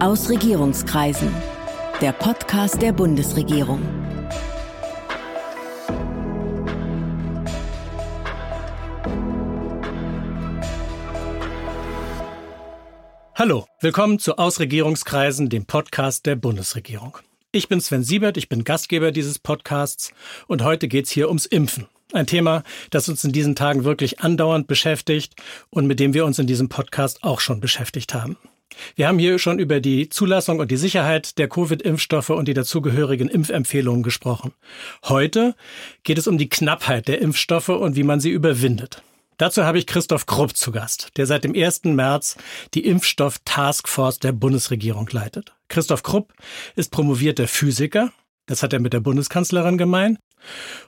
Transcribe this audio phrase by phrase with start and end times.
[0.00, 1.34] Aus Regierungskreisen.
[2.00, 3.82] Der Podcast der Bundesregierung.
[13.34, 17.18] Hallo, willkommen zu Ausregierungskreisen, dem Podcast der Bundesregierung.
[17.50, 20.12] Ich bin Sven Siebert, ich bin Gastgeber dieses Podcasts
[20.46, 21.88] und heute geht's hier ums Impfen.
[22.12, 25.34] Ein Thema, das uns in diesen Tagen wirklich andauernd beschäftigt
[25.70, 28.36] und mit dem wir uns in diesem Podcast auch schon beschäftigt haben.
[28.96, 33.28] Wir haben hier schon über die Zulassung und die Sicherheit der Covid-Impfstoffe und die dazugehörigen
[33.28, 34.52] Impfempfehlungen gesprochen.
[35.04, 35.54] Heute
[36.02, 39.02] geht es um die Knappheit der Impfstoffe und wie man sie überwindet.
[39.38, 41.84] Dazu habe ich Christoph Krupp zu Gast, der seit dem 1.
[41.84, 42.36] März
[42.74, 45.54] die Impfstoff-Taskforce der Bundesregierung leitet.
[45.68, 46.32] Christoph Krupp
[46.74, 48.12] ist promovierter Physiker,
[48.46, 50.18] das hat er mit der Bundeskanzlerin gemein,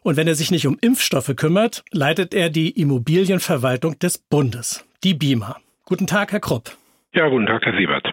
[0.03, 5.15] und wenn er sich nicht um Impfstoffe kümmert, leitet er die Immobilienverwaltung des Bundes, die
[5.15, 5.57] BIMA.
[5.85, 6.77] Guten Tag, Herr Krupp.
[7.13, 8.09] Ja, guten Tag, Herr Siebert.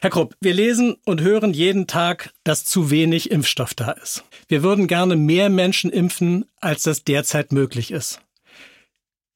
[0.00, 4.24] Herr Krupp, wir lesen und hören jeden Tag, dass zu wenig Impfstoff da ist.
[4.48, 8.26] Wir würden gerne mehr Menschen impfen, als das derzeit möglich ist.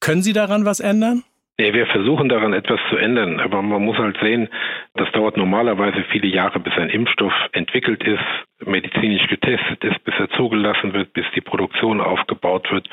[0.00, 1.22] Können Sie daran was ändern?
[1.60, 4.48] Ja, wir versuchen daran etwas zu ändern, aber man muss halt sehen,
[4.94, 8.24] das dauert normalerweise viele Jahre, bis ein Impfstoff entwickelt ist,
[8.60, 12.88] medizinisch getestet ist, bis er zugelassen wird, bis die Produktion aufgebaut wird.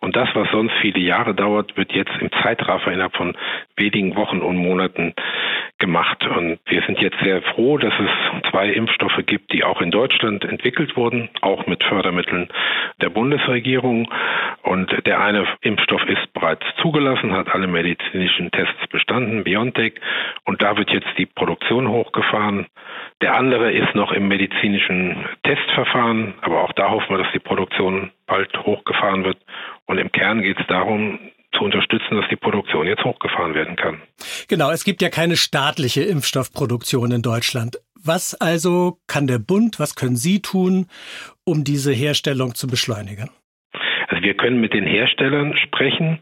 [0.00, 3.36] Und das, was sonst viele Jahre dauert, wird jetzt im Zeitraffer innerhalb von
[3.76, 5.14] wenigen Wochen und Monaten
[5.78, 6.24] gemacht.
[6.26, 10.44] Und wir sind jetzt sehr froh, dass es zwei Impfstoffe gibt, die auch in Deutschland
[10.44, 12.48] entwickelt wurden, auch mit Fördermitteln
[13.00, 14.10] der Bundesregierung.
[14.62, 19.94] Und der eine Impfstoff ist bereits zugelassen, hat alle medizinischen Tests bestanden, BioNTech.
[20.44, 22.66] Und da wird jetzt die Produktion hochgefahren.
[23.20, 25.03] Der andere ist noch im medizinischen
[25.44, 29.38] Testverfahren, aber auch da hoffen wir, dass die Produktion bald hochgefahren wird.
[29.86, 31.18] Und im Kern geht es darum,
[31.56, 34.02] zu unterstützen, dass die Produktion jetzt hochgefahren werden kann.
[34.48, 37.78] Genau, es gibt ja keine staatliche Impfstoffproduktion in Deutschland.
[38.02, 40.88] Was also kann der Bund, was können Sie tun,
[41.44, 43.30] um diese Herstellung zu beschleunigen?
[44.08, 46.18] Also wir können mit den Herstellern sprechen,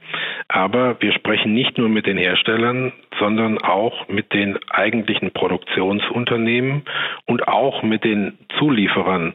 [0.48, 6.82] aber wir sprechen nicht nur mit den Herstellern, sondern auch mit den eigentlichen Produktionsunternehmen
[7.26, 9.34] und auch mit den Zulieferern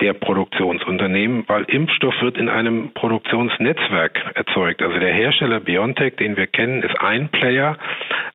[0.00, 4.82] der Produktionsunternehmen, weil Impfstoff wird in einem Produktionsnetzwerk erzeugt.
[4.82, 7.78] Also der Hersteller BioNTech, den wir kennen, ist ein Player,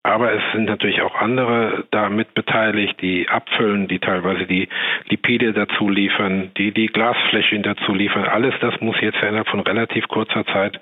[0.02, 4.68] aber es sind natürlich auch andere da mit beteiligt, die abfüllen, die teilweise die
[5.10, 8.26] Lipide dazu liefern, die die Glasfläschchen dazu liefern.
[8.26, 10.80] Alles das muss jetzt innerhalb von relativ kurzer Zeit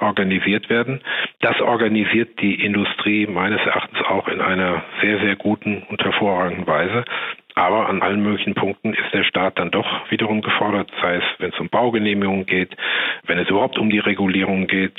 [0.00, 1.00] organisiert werden.
[1.40, 7.04] Das organisiert die Industrie meines Erachtens auch in einer sehr, sehr guten und hervorragenden Weise.
[7.58, 11.50] Aber an allen möglichen Punkten ist der Staat dann doch wiederum gefordert, sei es, wenn
[11.50, 12.70] es um Baugenehmigungen geht,
[13.26, 14.92] wenn es überhaupt um die Regulierung geht.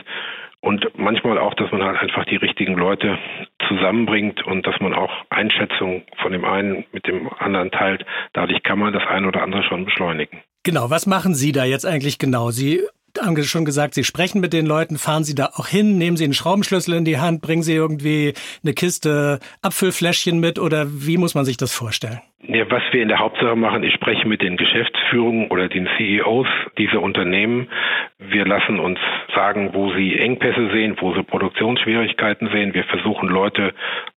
[0.59, 3.18] Und manchmal auch, dass man halt einfach die richtigen Leute
[3.66, 8.06] zusammenbringt und dass man auch Einschätzungen von dem einen mit dem anderen teilt.
[8.34, 10.40] Dadurch kann man das eine oder andere schon beschleunigen.
[10.64, 12.52] Genau, was machen Sie da jetzt eigentlich genau?
[12.52, 12.81] Sie
[13.22, 16.25] haben schon gesagt, Sie sprechen mit den Leuten, fahren Sie da auch hin, nehmen Sie
[16.25, 18.34] einen Schraubenschlüssel in die Hand, bringen Sie irgendwie
[18.66, 22.19] eine Kiste Abfüllfläschchen mit oder wie muss man sich das vorstellen?
[22.42, 26.48] Ja, was wir in der Hauptsache machen, ich spreche mit den Geschäftsführungen oder den CEOs
[26.78, 27.68] dieser Unternehmen.
[28.18, 28.98] Wir lassen uns
[29.36, 32.74] sagen, wo sie Engpässe sehen, wo sie Produktionsschwierigkeiten sehen.
[32.74, 33.74] Wir versuchen Leute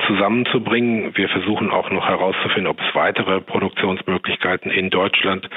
[0.10, 1.16] zusammenzubringen.
[1.16, 5.48] Wir versuchen auch noch herauszufinden, ob es weitere Produktionsmöglichkeiten in Deutschland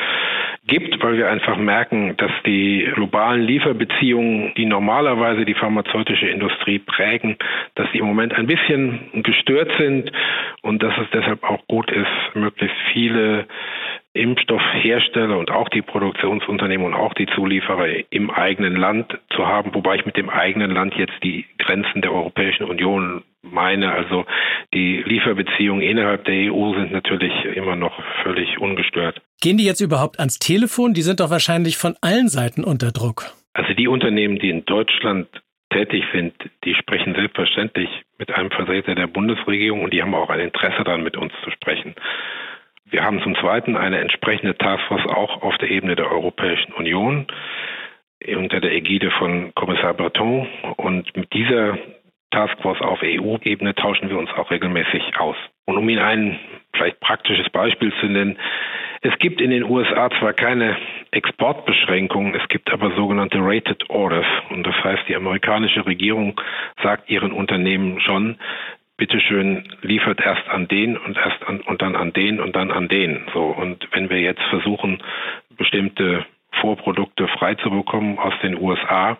[0.67, 7.37] gibt, weil wir einfach merken, dass die globalen Lieferbeziehungen, die normalerweise die pharmazeutische Industrie prägen,
[7.75, 10.13] dass die im Moment ein bisschen gestört sind
[10.63, 13.47] und dass es deshalb auch gut ist, möglichst viele
[14.15, 19.97] Impfstoffhersteller und auch die Produktionsunternehmen und auch die Zulieferer im eigenen Land zu haben, wobei
[19.97, 23.93] ich mit dem eigenen Land jetzt die Grenzen der Europäischen Union meine.
[23.93, 24.27] Also
[24.75, 29.21] die Lieferbeziehungen innerhalb der EU sind natürlich immer noch völlig ungestört.
[29.41, 30.93] Gehen die jetzt überhaupt ans Telefon?
[30.93, 33.33] Die sind doch wahrscheinlich von allen Seiten unter Druck.
[33.55, 35.29] Also die Unternehmen, die in Deutschland
[35.71, 36.35] tätig sind,
[36.65, 41.03] die sprechen selbstverständlich mit einem Vertreter der Bundesregierung und die haben auch ein Interesse daran,
[41.03, 41.95] mit uns zu sprechen.
[42.93, 47.27] Wir haben zum Zweiten eine entsprechende Taskforce auch auf der Ebene der Europäischen Union
[48.37, 50.47] unter der Ägide von Kommissar Breton.
[50.77, 51.79] Und mit dieser
[52.33, 55.37] Taskforce auf EU-Ebene tauschen wir uns auch regelmäßig aus.
[55.65, 56.39] Und um Ihnen ein
[56.75, 58.39] vielleicht praktisches Beispiel zu nennen,
[59.01, 60.77] es gibt in den USA zwar keine
[61.13, 64.27] Exportbeschränkungen, es gibt aber sogenannte Rated Orders.
[64.51, 66.39] Und das heißt, die amerikanische Regierung
[66.83, 68.37] sagt ihren Unternehmen schon,
[69.03, 72.87] bitteschön, liefert erst an den und erst an, und dann an den und dann an
[72.87, 73.27] den.
[73.35, 73.47] So.
[73.47, 75.03] Und wenn wir jetzt versuchen,
[75.57, 76.25] bestimmte
[76.61, 79.19] Vorprodukte frei zu bekommen aus den USA,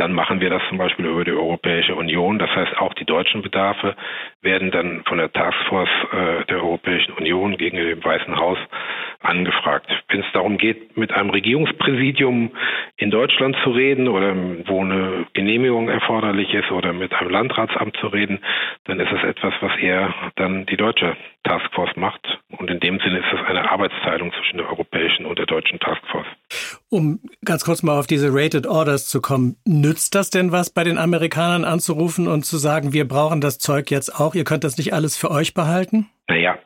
[0.00, 2.38] dann machen wir das zum Beispiel über die Europäische Union.
[2.38, 3.94] Das heißt, auch die deutschen Bedarfe
[4.40, 8.56] werden dann von der Taskforce äh, der Europäischen Union gegenüber dem Weißen Haus
[9.20, 9.86] angefragt.
[10.08, 12.50] Wenn es darum geht, mit einem Regierungspräsidium
[12.96, 14.34] in Deutschland zu reden oder
[14.66, 18.40] wo eine Genehmigung erforderlich ist oder mit einem Landratsamt zu reden,
[18.84, 21.14] dann ist es etwas, was eher dann die deutsche
[21.44, 22.26] Taskforce macht.
[22.56, 26.26] Und in dem Sinne ist es eine Arbeitsteilung zwischen der europäischen und der deutschen Taskforce.
[26.90, 30.82] Um ganz kurz mal auf diese Rated Orders zu kommen, nützt das denn was bei
[30.82, 34.76] den Amerikanern anzurufen und zu sagen, wir brauchen das Zeug jetzt auch, ihr könnt das
[34.76, 36.08] nicht alles für euch behalten?
[36.28, 36.58] Naja,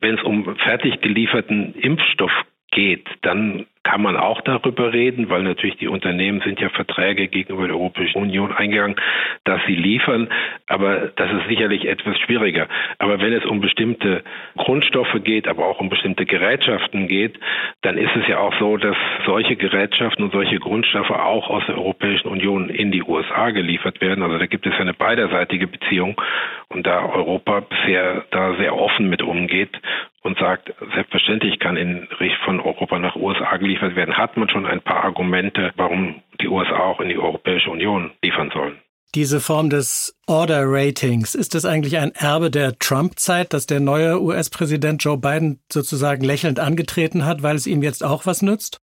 [0.00, 2.30] wenn es um fertig gelieferten Impfstoff
[2.70, 7.66] geht, dann kann man auch darüber reden, weil natürlich die Unternehmen sind ja Verträge gegenüber
[7.66, 8.96] der Europäischen Union eingegangen,
[9.44, 10.28] dass sie liefern.
[10.66, 12.66] Aber das ist sicherlich etwas schwieriger.
[12.98, 14.24] Aber wenn es um bestimmte
[14.56, 17.38] Grundstoffe geht, aber auch um bestimmte Gerätschaften geht,
[17.82, 18.96] dann ist es ja auch so, dass
[19.26, 24.24] solche Gerätschaften und solche Grundstoffe auch aus der Europäischen Union in die USA geliefert werden.
[24.24, 26.20] Also da gibt es eine beiderseitige Beziehung.
[26.68, 29.78] Und da Europa bisher da sehr offen mit umgeht
[30.24, 32.08] und sagt, selbstverständlich kann in
[32.44, 36.78] von Europa nach USA geliefert werden, hat man schon ein paar Argumente, warum die USA
[36.78, 38.78] auch in die Europäische Union liefern sollen.
[39.14, 44.20] Diese Form des Order Ratings, ist das eigentlich ein Erbe der Trump-Zeit, dass der neue
[44.20, 48.80] US-Präsident Joe Biden sozusagen lächelnd angetreten hat, weil es ihm jetzt auch was nützt?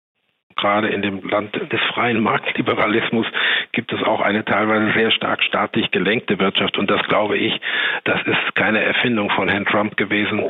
[0.61, 3.25] Gerade in dem Land des freien Marktliberalismus
[3.71, 6.77] gibt es auch eine teilweise sehr stark staatlich gelenkte Wirtschaft.
[6.77, 7.59] Und das glaube ich,
[8.03, 10.43] das ist keine Erfindung von Herrn Trump gewesen.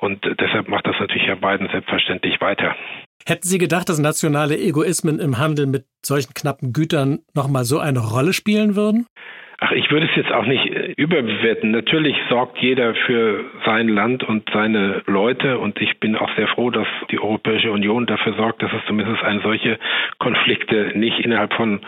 [0.00, 2.76] Und deshalb macht das natürlich Herr Biden selbstverständlich weiter.
[3.26, 7.98] Hätten Sie gedacht, dass nationale Egoismen im Handel mit solchen knappen Gütern nochmal so eine
[7.98, 9.06] Rolle spielen würden?
[9.58, 11.70] Ach, ich würde es jetzt auch nicht äh, überbewerten.
[11.70, 16.70] Natürlich sorgt jeder für sein Land und seine Leute und ich bin auch sehr froh,
[16.70, 19.78] dass die Europäische Union dafür sorgt, dass es zumindest eine solche
[20.18, 21.80] Konflikte nicht innerhalb von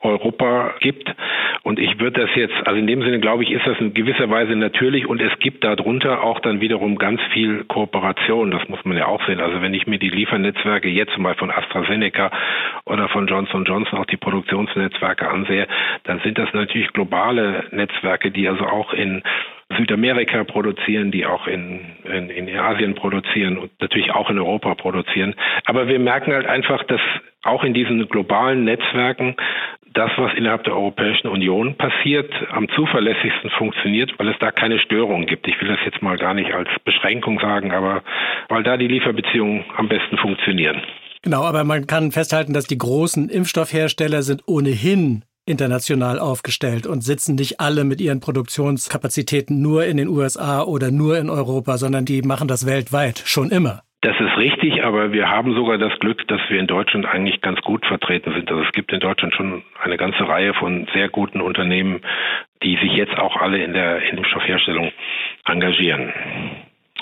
[0.00, 1.14] Europa gibt.
[1.62, 4.30] Und ich würde das jetzt, also in dem Sinne glaube ich, ist das in gewisser
[4.30, 8.50] Weise natürlich und es gibt darunter auch dann wiederum ganz viel Kooperation.
[8.50, 9.40] Das muss man ja auch sehen.
[9.40, 12.30] Also wenn ich mir die Liefernetzwerke jetzt Beispiel von AstraZeneca
[12.86, 15.66] oder von Johnson Johnson auch die Produktionsnetzwerke ansehe,
[16.04, 19.22] dann sind das natürlich globale Netzwerke, die also auch in
[19.76, 25.34] Südamerika produzieren, die auch in, in, in Asien produzieren und natürlich auch in Europa produzieren.
[25.64, 27.00] Aber wir merken halt einfach, dass
[27.42, 29.36] auch in diesen globalen Netzwerken
[29.92, 35.26] das, was innerhalb der Europäischen Union passiert, am zuverlässigsten funktioniert, weil es da keine Störungen
[35.26, 35.48] gibt.
[35.48, 38.02] Ich will das jetzt mal gar nicht als Beschränkung sagen, aber
[38.48, 40.80] weil da die Lieferbeziehungen am besten funktionieren.
[41.22, 47.34] Genau, aber man kann festhalten, dass die großen Impfstoffhersteller sind ohnehin international aufgestellt und sitzen
[47.34, 52.22] nicht alle mit ihren Produktionskapazitäten nur in den USA oder nur in Europa, sondern die
[52.22, 53.82] machen das weltweit schon immer.
[54.02, 57.60] Das ist richtig, aber wir haben sogar das Glück, dass wir in Deutschland eigentlich ganz
[57.60, 58.50] gut vertreten sind.
[58.50, 62.00] Also es gibt in Deutschland schon eine ganze Reihe von sehr guten Unternehmen,
[62.62, 64.90] die sich jetzt auch alle in der Impfstoffherstellung
[65.44, 66.12] engagieren.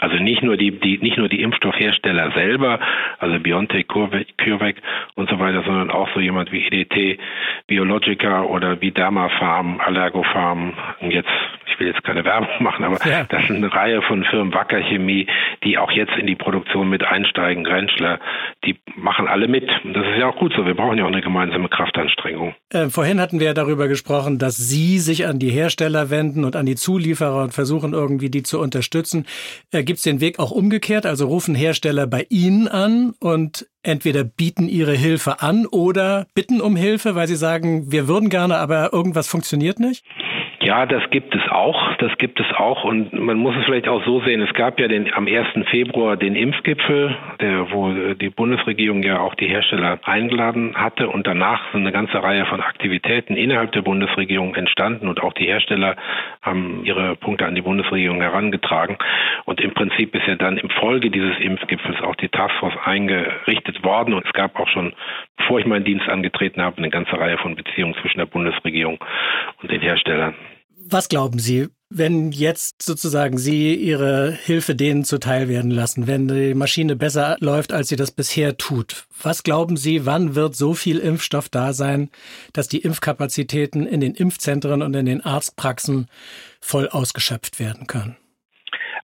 [0.01, 2.81] Also nicht nur die, die, nicht nur die Impfstoffhersteller selber,
[3.19, 4.77] also BioNTech, CureVac
[5.15, 7.21] und so weiter, sondern auch so jemand wie EDT,
[7.67, 11.31] Biologica oder wie Dermafarm, Allergofarm und jetzt
[11.79, 13.25] ich will jetzt keine Werbung machen, aber ja.
[13.25, 15.27] das sind eine Reihe von Firmen, Wacker Chemie,
[15.65, 18.19] die auch jetzt in die Produktion mit einsteigen, Grenzler,
[18.65, 19.69] die machen alle mit.
[19.85, 20.67] Und das ist ja auch gut so.
[20.67, 22.55] Wir brauchen ja auch eine gemeinsame Kraftanstrengung.
[22.71, 26.57] Äh, vorhin hatten wir ja darüber gesprochen, dass Sie sich an die Hersteller wenden und
[26.57, 29.27] an die Zulieferer und versuchen irgendwie die zu unterstützen.
[29.73, 31.07] Äh, Gibt es den Weg auch umgekehrt?
[31.07, 36.77] Also rufen Hersteller bei Ihnen an und entweder bieten ihre Hilfe an oder bitten um
[36.77, 40.05] Hilfe, weil sie sagen, wir würden gerne, aber irgendwas funktioniert nicht?
[40.61, 41.95] Ja, das gibt es auch.
[41.99, 42.83] Das gibt es auch.
[42.83, 44.43] Und man muss es vielleicht auch so sehen.
[44.43, 45.47] Es gab ja den, am 1.
[45.71, 51.11] Februar den Impfgipfel, der, wo die Bundesregierung ja auch die Hersteller eingeladen hatte.
[51.11, 55.07] Und danach sind eine ganze Reihe von Aktivitäten innerhalb der Bundesregierung entstanden.
[55.07, 55.95] Und auch die Hersteller
[56.43, 58.99] haben ihre Punkte an die Bundesregierung herangetragen.
[59.45, 64.13] Und im Prinzip ist ja dann im Folge dieses Impfgipfels auch die Taskforce eingerichtet worden.
[64.13, 64.93] Und es gab auch schon,
[65.37, 68.99] bevor ich meinen Dienst angetreten habe, eine ganze Reihe von Beziehungen zwischen der Bundesregierung
[69.63, 70.35] und den Herstellern.
[70.91, 76.55] Was glauben Sie, wenn jetzt sozusagen Sie Ihre Hilfe denen zuteil werden lassen, wenn die
[76.55, 79.07] Maschine besser läuft, als sie das bisher tut?
[79.23, 82.09] Was glauben Sie, wann wird so viel Impfstoff da sein,
[82.55, 86.07] dass die Impfkapazitäten in den Impfzentren und in den Arztpraxen
[86.59, 88.17] voll ausgeschöpft werden können?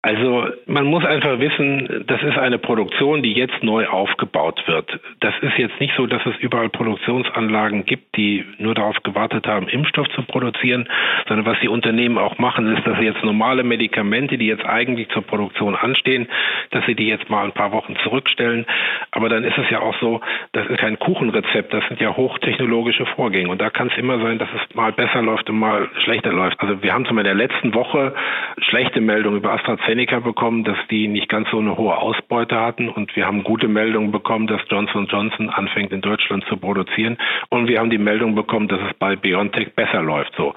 [0.05, 4.99] Also man muss einfach wissen, das ist eine Produktion, die jetzt neu aufgebaut wird.
[5.21, 9.69] Das ist jetzt nicht so, dass es überall Produktionsanlagen gibt, die nur darauf gewartet haben,
[9.69, 10.89] Impfstoff zu produzieren,
[11.29, 15.07] sondern was die Unternehmen auch machen, ist, dass sie jetzt normale Medikamente, die jetzt eigentlich
[15.07, 16.27] zur Produktion anstehen,
[16.71, 18.65] dass sie die jetzt mal ein paar Wochen zurückstellen.
[19.11, 20.19] Aber dann ist es ja auch so,
[20.51, 23.47] das ist kein Kuchenrezept, das sind ja hochtechnologische Vorgänge.
[23.47, 26.59] Und da kann es immer sein, dass es mal besser läuft und mal schlechter läuft.
[26.59, 28.13] Also wir haben zum Beispiel in der letzten Woche
[28.57, 32.89] schlechte Meldungen über AstraZeneca AstraZeneca bekommen, dass die nicht ganz so eine hohe Ausbeute hatten
[32.89, 37.17] und wir haben gute Meldungen bekommen, dass Johnson Johnson anfängt in Deutschland zu produzieren
[37.49, 40.33] und wir haben die Meldung bekommen, dass es bei BioNTech besser läuft.
[40.35, 40.53] So.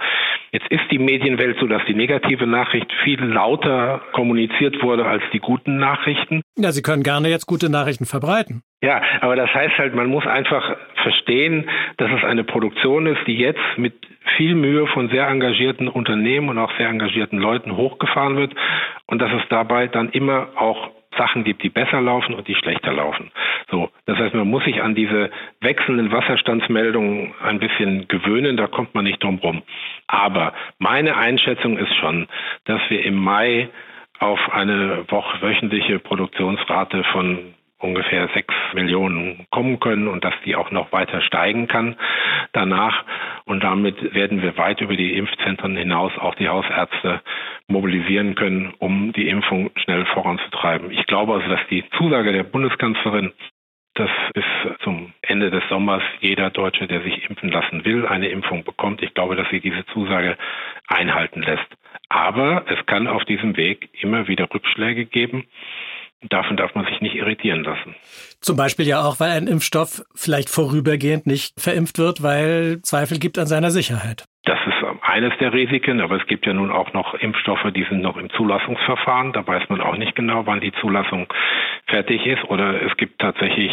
[0.52, 5.38] Jetzt ist die Medienwelt so, dass die negative Nachricht viel lauter kommuniziert wurde als die
[5.38, 6.40] guten Nachrichten.
[6.56, 8.62] Ja, Sie können gerne jetzt gute Nachrichten verbreiten.
[8.82, 10.76] Ja, aber das heißt halt, man muss einfach
[11.06, 13.94] verstehen, dass es eine Produktion ist, die jetzt mit
[14.36, 18.52] viel Mühe von sehr engagierten Unternehmen und auch sehr engagierten Leuten hochgefahren wird
[19.06, 22.92] und dass es dabei dann immer auch Sachen gibt, die besser laufen und die schlechter
[22.92, 23.30] laufen.
[23.70, 28.94] So, das heißt, man muss sich an diese wechselnden Wasserstandsmeldungen ein bisschen gewöhnen, da kommt
[28.94, 29.62] man nicht drum rum.
[30.08, 32.26] Aber meine Einschätzung ist schon,
[32.64, 33.68] dass wir im Mai
[34.18, 35.04] auf eine
[35.40, 41.68] wöchentliche Produktionsrate von ungefähr sechs Millionen kommen können und dass die auch noch weiter steigen
[41.68, 41.96] kann
[42.52, 43.04] danach.
[43.44, 47.20] Und damit werden wir weit über die Impfzentren hinaus auch die Hausärzte
[47.68, 50.90] mobilisieren können, um die Impfung schnell voranzutreiben.
[50.90, 53.32] Ich glaube also, dass die Zusage der Bundeskanzlerin
[53.96, 54.44] dass bis
[54.84, 59.02] zum Ende des Sommers jeder Deutsche, der sich impfen lassen will, eine Impfung bekommt.
[59.02, 60.36] Ich glaube, dass sie diese Zusage
[60.86, 61.66] einhalten lässt.
[62.10, 65.46] Aber es kann auf diesem Weg immer wieder Rückschläge geben.
[66.30, 67.94] Davon darf man sich nicht irritieren lassen.
[68.40, 73.38] Zum Beispiel ja auch, weil ein Impfstoff vielleicht vorübergehend nicht verimpft wird, weil Zweifel gibt
[73.38, 74.24] an seiner Sicherheit.
[74.46, 78.00] Das ist eines der Risiken, aber es gibt ja nun auch noch Impfstoffe, die sind
[78.00, 79.32] noch im Zulassungsverfahren.
[79.32, 81.26] Da weiß man auch nicht genau, wann die Zulassung
[81.88, 82.44] fertig ist.
[82.44, 83.72] Oder es gibt tatsächlich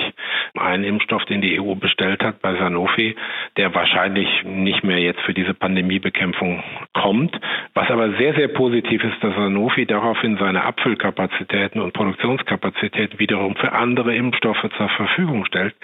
[0.57, 3.15] einen Impfstoff, den die EU bestellt hat bei Sanofi,
[3.55, 6.63] der wahrscheinlich nicht mehr jetzt für diese Pandemiebekämpfung
[6.93, 7.39] kommt.
[7.75, 13.73] Was aber sehr, sehr positiv ist, dass Sanofi daraufhin seine Abfüllkapazitäten und Produktionskapazitäten wiederum für
[13.73, 15.75] andere Impfstoffe zur Verfügung stellt,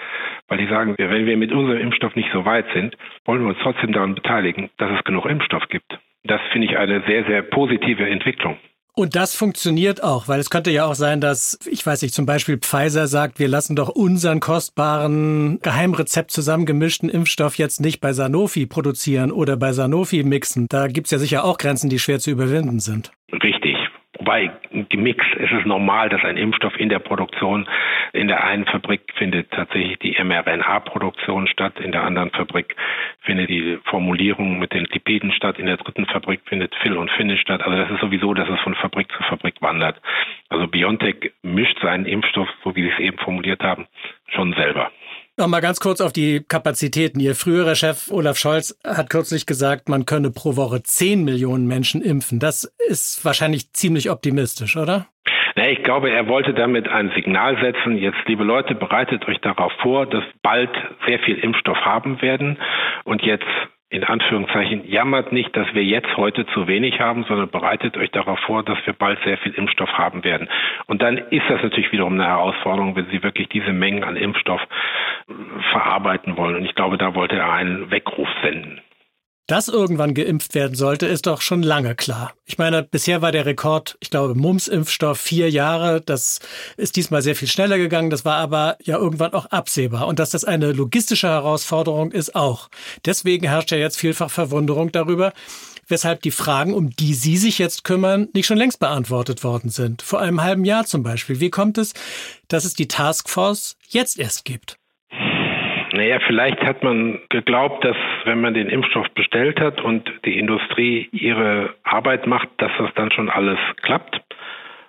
[0.48, 3.58] weil die sagen, wenn wir mit unserem Impfstoff nicht so weit sind, wollen wir uns
[3.62, 5.98] trotzdem daran beteiligen, dass es genug Impfstoff gibt.
[6.24, 8.56] Das finde ich eine sehr, sehr positive Entwicklung.
[8.94, 12.26] Und das funktioniert auch, weil es könnte ja auch sein, dass, ich weiß nicht, zum
[12.26, 18.66] Beispiel Pfizer sagt, wir lassen doch unseren kostbaren, Geheimrezept zusammengemischten Impfstoff jetzt nicht bei Sanofi
[18.66, 20.66] produzieren oder bei Sanofi mixen.
[20.68, 23.12] Da gibt es ja sicher auch Grenzen, die schwer zu überwinden sind.
[23.32, 23.76] Richtig.
[24.30, 24.52] Wobei
[24.90, 27.66] gemixt ist es normal, dass ein Impfstoff in der Produktion
[28.12, 32.76] in der einen Fabrik findet tatsächlich die mRNA-Produktion statt, in der anderen Fabrik
[33.22, 37.40] findet die Formulierung mit den Lipiden statt, in der dritten Fabrik findet Fill und Finish
[37.40, 37.60] statt.
[37.62, 40.00] Also das ist sowieso, dass es von Fabrik zu Fabrik wandert.
[40.48, 43.88] Also BioNTech mischt seinen Impfstoff, so wie Sie es eben formuliert haben,
[44.28, 44.92] schon selber.
[45.40, 47.18] Nochmal ganz kurz auf die Kapazitäten.
[47.18, 52.02] Ihr früherer Chef Olaf Scholz hat kürzlich gesagt, man könne pro Woche 10 Millionen Menschen
[52.02, 52.38] impfen.
[52.38, 55.06] Das ist wahrscheinlich ziemlich optimistisch, oder?
[55.56, 57.96] Na, ich glaube, er wollte damit ein Signal setzen.
[57.96, 60.68] Jetzt, liebe Leute, bereitet euch darauf vor, dass bald
[61.06, 62.58] sehr viel Impfstoff haben werden.
[63.04, 63.48] Und jetzt
[63.90, 68.38] in Anführungszeichen, jammert nicht, dass wir jetzt heute zu wenig haben, sondern bereitet euch darauf
[68.40, 70.48] vor, dass wir bald sehr viel Impfstoff haben werden.
[70.86, 74.60] Und dann ist das natürlich wiederum eine Herausforderung, wenn Sie wirklich diese Mengen an Impfstoff
[75.72, 76.54] verarbeiten wollen.
[76.54, 78.80] Und ich glaube, da wollte er einen Weckruf senden.
[79.46, 82.32] Dass irgendwann geimpft werden sollte, ist doch schon lange klar.
[82.46, 86.00] Ich meine, bisher war der Rekord, ich glaube, Mumps-Impfstoff vier Jahre.
[86.00, 86.38] Das
[86.76, 88.10] ist diesmal sehr viel schneller gegangen.
[88.10, 90.06] Das war aber ja irgendwann auch absehbar.
[90.06, 92.68] Und dass das eine logistische Herausforderung ist auch.
[93.04, 95.32] Deswegen herrscht ja jetzt vielfach Verwunderung darüber,
[95.88, 100.02] weshalb die Fragen, um die Sie sich jetzt kümmern, nicht schon längst beantwortet worden sind.
[100.02, 101.40] Vor einem halben Jahr zum Beispiel.
[101.40, 101.92] Wie kommt es,
[102.48, 104.79] dass es die Taskforce jetzt erst gibt?
[105.92, 111.08] Naja, vielleicht hat man geglaubt, dass wenn man den Impfstoff bestellt hat und die Industrie
[111.12, 114.20] ihre Arbeit macht, dass das dann schon alles klappt.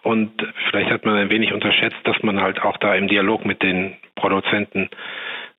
[0.03, 0.31] Und
[0.69, 3.95] vielleicht hat man ein wenig unterschätzt, dass man halt auch da im Dialog mit den
[4.15, 4.89] Produzenten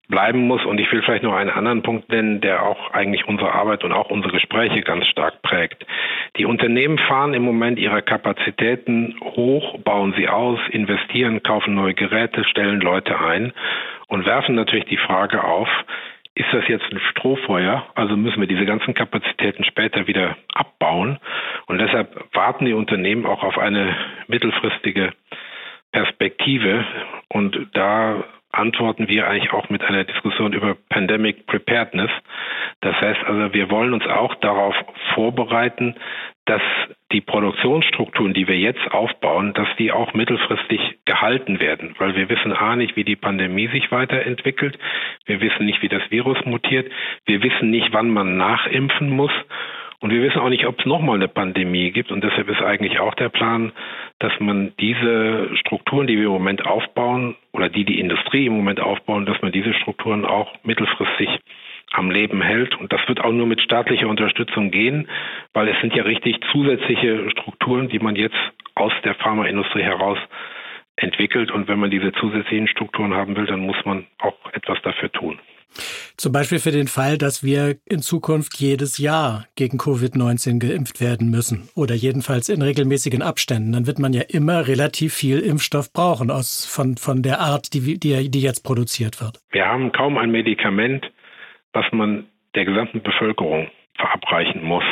[0.08, 0.64] bleiben muss.
[0.64, 3.92] Und ich will vielleicht noch einen anderen Punkt nennen, der auch eigentlich unsere Arbeit und
[3.92, 5.86] auch unsere Gespräche ganz stark prägt.
[6.36, 12.44] Die Unternehmen fahren im Moment ihre Kapazitäten hoch, bauen sie aus, investieren, kaufen neue Geräte,
[12.44, 13.52] stellen Leute ein
[14.12, 15.68] und werfen natürlich die Frage auf,
[16.34, 17.86] ist das jetzt ein Strohfeuer?
[17.94, 21.18] Also müssen wir diese ganzen Kapazitäten später wieder abbauen.
[21.64, 25.14] Und deshalb warten die Unternehmen auch auf eine mittelfristige
[25.92, 26.84] Perspektive.
[27.28, 28.22] Und da
[28.52, 32.10] antworten wir eigentlich auch mit einer Diskussion über Pandemic Preparedness.
[32.80, 34.74] Das heißt also, wir wollen uns auch darauf
[35.14, 35.94] vorbereiten,
[36.44, 36.62] dass
[37.12, 42.52] die Produktionsstrukturen, die wir jetzt aufbauen, dass die auch mittelfristig gehalten werden, weil wir wissen
[42.52, 44.78] A nicht, wie die Pandemie sich weiterentwickelt,
[45.26, 46.90] wir wissen nicht, wie das Virus mutiert,
[47.26, 49.32] wir wissen nicht, wann man nachimpfen muss
[50.02, 52.10] und wir wissen auch nicht, ob es nochmal eine Pandemie gibt.
[52.10, 53.70] Und deshalb ist eigentlich auch der Plan,
[54.18, 58.80] dass man diese Strukturen, die wir im Moment aufbauen, oder die die Industrie im Moment
[58.80, 61.28] aufbauen, dass man diese Strukturen auch mittelfristig
[61.92, 62.74] am Leben hält.
[62.80, 65.08] Und das wird auch nur mit staatlicher Unterstützung gehen,
[65.52, 68.36] weil es sind ja richtig zusätzliche Strukturen, die man jetzt
[68.74, 70.18] aus der Pharmaindustrie heraus
[70.96, 71.52] entwickelt.
[71.52, 75.38] Und wenn man diese zusätzlichen Strukturen haben will, dann muss man auch etwas dafür tun.
[76.22, 81.32] Zum Beispiel für den Fall, dass wir in Zukunft jedes Jahr gegen Covid-19 geimpft werden
[81.32, 83.72] müssen oder jedenfalls in regelmäßigen Abständen.
[83.72, 87.98] Dann wird man ja immer relativ viel Impfstoff brauchen aus, von, von der Art, die,
[87.98, 89.40] die, die jetzt produziert wird.
[89.50, 91.10] Wir haben kaum ein Medikament,
[91.72, 94.84] was man der gesamten Bevölkerung verabreichen muss.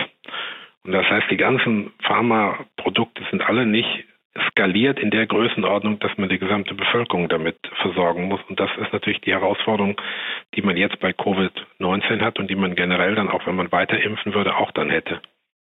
[0.83, 4.05] Und das heißt, die ganzen Pharmaprodukte sind alle nicht
[4.51, 8.41] skaliert in der Größenordnung, dass man die gesamte Bevölkerung damit versorgen muss.
[8.49, 10.01] Und das ist natürlich die Herausforderung,
[10.55, 14.01] die man jetzt bei Covid-19 hat und die man generell dann auch, wenn man weiter
[14.01, 15.21] impfen würde, auch dann hätte.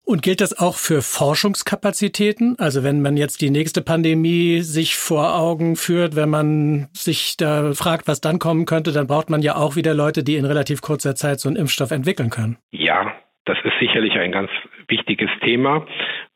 [0.07, 2.57] Und gilt das auch für Forschungskapazitäten?
[2.59, 7.73] Also wenn man jetzt die nächste Pandemie sich vor Augen führt, wenn man sich da
[7.73, 10.83] fragt, was dann kommen könnte, dann braucht man ja auch wieder Leute, die in relativ
[10.83, 12.59] kurzer Zeit so einen Impfstoff entwickeln können.
[12.71, 13.15] Ja,
[13.47, 14.51] das ist sicherlich ein ganz
[14.89, 15.87] wichtiges Thema.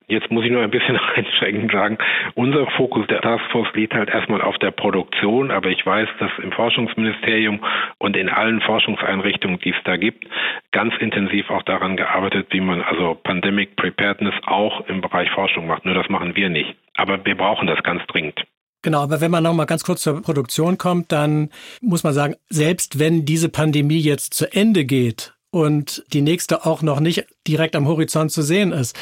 [0.08, 1.98] Jetzt muss ich nur ein bisschen einschränkend sagen,
[2.34, 6.50] unser Fokus der Taskforce liegt halt erstmal auf der Produktion, aber ich weiß, dass im
[6.50, 7.60] Forschungsministerium
[7.98, 10.26] und in allen Forschungseinrichtungen, die es da gibt,
[10.72, 15.84] ganz intensiv auch daran gearbeitet, wie man also Pandemic Preparedness auch im Bereich Forschung macht.
[15.84, 16.74] Nur das machen wir nicht.
[16.96, 18.42] Aber wir brauchen das ganz dringend.
[18.82, 21.50] Genau, aber wenn man noch mal ganz kurz zur Produktion kommt, dann
[21.82, 26.82] muss man sagen, selbst wenn diese Pandemie jetzt zu Ende geht, und die nächste auch
[26.82, 28.98] noch nicht direkt am Horizont zu sehen ist,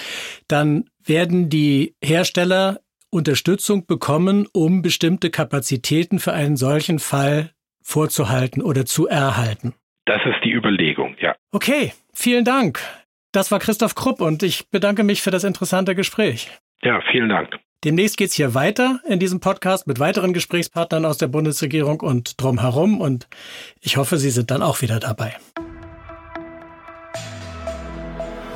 [0.49, 7.51] dann werden die Hersteller Unterstützung bekommen, um bestimmte Kapazitäten für einen solchen Fall
[7.83, 9.75] vorzuhalten oder zu erhalten.
[10.07, 11.35] Das ist die Überlegung, ja.
[11.53, 12.81] Okay, vielen Dank.
[13.33, 16.51] Das war Christoph Krupp und ich bedanke mich für das interessante Gespräch.
[16.83, 17.57] Ja, vielen Dank.
[17.85, 23.01] Demnächst geht's hier weiter in diesem Podcast mit weiteren Gesprächspartnern aus der Bundesregierung und drumherum
[23.01, 23.29] und
[23.81, 25.37] ich hoffe, Sie sind dann auch wieder dabei.